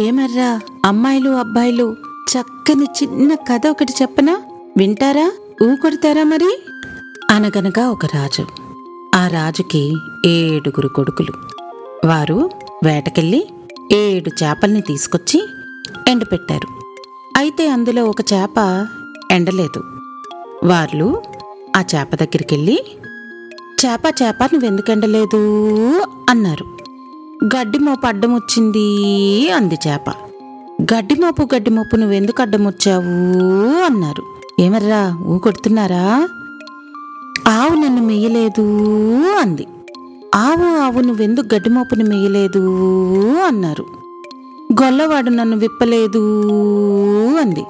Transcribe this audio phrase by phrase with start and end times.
[0.00, 0.60] ఏమర్రా?
[0.84, 1.96] అమ్మాయిలు అబ్బాయిలు
[2.30, 4.42] చక్కని చిన్న కథ ఒకటి చెప్పనా?
[4.76, 5.32] వింటారా?
[5.62, 6.62] ఊ కొడతారా మరి?
[7.30, 8.46] అనగనగా ఒక రాజు.
[9.16, 11.32] ఆ రాజుకి ఏడుగురు కొడుకులు.
[12.06, 12.50] వారు
[12.84, 13.48] వేటకెళ్ళి
[13.92, 15.48] ఏడు చేపల్ని తీసుకొచ్చి
[16.08, 16.68] ఎండపెట్టారు
[17.36, 18.86] అయితే అందులో ఒక చేప
[19.30, 19.82] ఎండలేదు.
[20.64, 21.22] వాళ్ళు
[21.76, 22.84] ఆ చేప దగ్గరికెళ్ళి
[23.86, 25.36] చేప చేప నువ్వెందుకు ఎండలేదు?
[26.30, 26.79] అన్నారు.
[27.44, 30.10] గడ్డి మోపు అడ్డం వచ్చింది అంది చేప.
[30.82, 33.14] గడ్డి మోపు గడ్డి మోపు నువ్వెందుకు అడ్డం వచ్చావు
[33.84, 34.22] అన్నారు.
[34.60, 36.28] ఏమర్రా ఊ కొడుతున్నారా
[37.48, 38.62] ఆవు నన్ను మెయ్యలేదు
[39.40, 39.66] అంది.
[40.34, 42.62] ఆవు ఆవు నువ్వెందుకు గడ్డి మోపుని మెయ్యలేదు
[43.46, 43.86] అన్నారు.
[44.72, 46.42] గొల్లవాడు నన్ను విప్పలేదు
[47.40, 47.64] అంది.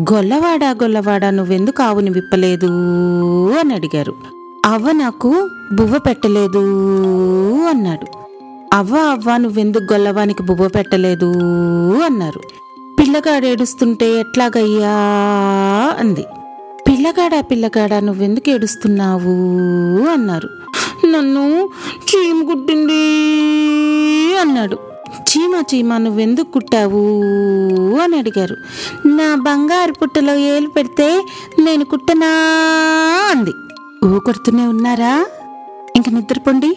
[0.00, 2.66] గొల్లవాడా గొల్లవాడా నువ్వెందుకు ఆవుని విప్పలేదు
[3.60, 4.14] అని అడిగారు.
[4.64, 6.62] అవ్వ నాకు బువ్వ పెట్టలేదు
[7.70, 8.21] అన్నాడు.
[8.72, 11.32] అవ్వ అవ్వ నువ్వెందుకు గొల్లవానికి బువ్వ పెట్టలేదు?
[12.04, 12.40] అన్నారు.
[12.98, 14.90] పిల్లగాడు ఏడుస్తుంటే ఎట్లాగయ్యా?
[15.98, 16.24] అంది.
[16.88, 19.30] పిల్లగాడా పిల్లగాడా నువ్వెందుకు ఏడుస్తున్నావు?
[20.12, 20.48] అన్నారు.
[21.06, 23.02] నన్ను చీమ కుట్టింది?
[24.38, 24.78] అన్నాడు.
[25.20, 27.00] చీమ చీమ నువ్వెందుకు కుట్టావు?
[28.02, 28.56] అని అడిగారు.
[29.06, 31.26] నా బంగారు పుట్టలో ఏలు పెడితే
[31.58, 32.28] నేను కుట్టనా?
[33.30, 33.52] అంది.
[34.06, 35.26] ఊ కొడుతూనే ఉన్నారా?
[35.96, 36.76] ఇంక నిద్రపోండి.